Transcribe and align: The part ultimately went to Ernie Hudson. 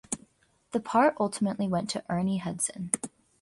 The 0.71 0.79
part 0.79 1.15
ultimately 1.19 1.67
went 1.67 1.87
to 1.91 2.03
Ernie 2.09 2.39
Hudson. 2.39 2.89